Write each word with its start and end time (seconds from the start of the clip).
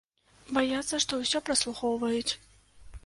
Баяцца, 0.57 1.01
што 1.05 1.19
ўсё 1.21 1.43
праслухоўваюць. 1.49 2.33